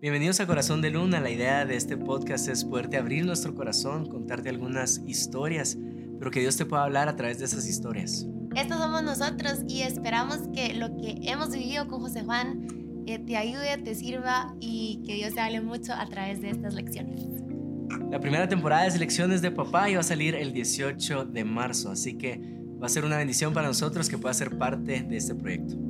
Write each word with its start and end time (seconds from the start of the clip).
Bienvenidos 0.00 0.38
a 0.38 0.46
Corazón 0.46 0.80
de 0.80 0.90
Luna. 0.90 1.18
La 1.18 1.28
idea 1.28 1.66
de 1.66 1.74
este 1.74 1.96
podcast 1.96 2.46
es 2.46 2.64
poderte 2.64 2.96
abrir 2.96 3.26
nuestro 3.26 3.56
corazón, 3.56 4.06
contarte 4.06 4.48
algunas 4.48 5.02
historias, 5.08 5.76
pero 6.20 6.30
que 6.30 6.38
Dios 6.38 6.56
te 6.56 6.64
pueda 6.64 6.84
hablar 6.84 7.08
a 7.08 7.16
través 7.16 7.40
de 7.40 7.46
esas 7.46 7.66
historias. 7.66 8.24
Estos 8.54 8.78
somos 8.78 9.02
nosotros 9.02 9.64
y 9.66 9.82
esperamos 9.82 10.38
que 10.54 10.74
lo 10.74 10.96
que 10.96 11.18
hemos 11.22 11.50
vivido 11.50 11.88
con 11.88 12.00
José 12.00 12.22
Juan 12.22 12.68
eh, 13.08 13.18
te 13.18 13.36
ayude, 13.36 13.76
te 13.78 13.96
sirva 13.96 14.54
y 14.60 15.02
que 15.04 15.14
Dios 15.14 15.34
te 15.34 15.40
hable 15.40 15.62
mucho 15.62 15.92
a 15.94 16.06
través 16.06 16.40
de 16.42 16.50
estas 16.50 16.74
lecciones. 16.74 17.20
La 18.12 18.20
primera 18.20 18.48
temporada 18.48 18.88
de 18.88 18.96
Lecciones 19.00 19.42
de 19.42 19.50
Papá 19.50 19.90
iba 19.90 19.98
a 19.98 20.04
salir 20.04 20.36
el 20.36 20.52
18 20.52 21.24
de 21.24 21.44
marzo, 21.44 21.90
así 21.90 22.16
que 22.16 22.40
va 22.80 22.86
a 22.86 22.88
ser 22.88 23.04
una 23.04 23.16
bendición 23.16 23.52
para 23.52 23.66
nosotros 23.66 24.08
que 24.08 24.16
pueda 24.16 24.32
ser 24.32 24.56
parte 24.58 25.02
de 25.02 25.16
este 25.16 25.34
proyecto. 25.34 25.87